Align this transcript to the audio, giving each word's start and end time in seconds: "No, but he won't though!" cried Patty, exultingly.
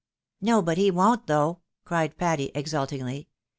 "No, 0.41 0.63
but 0.63 0.79
he 0.79 0.89
won't 0.89 1.27
though!" 1.27 1.59
cried 1.85 2.17
Patty, 2.17 2.45
exultingly. 2.55 3.27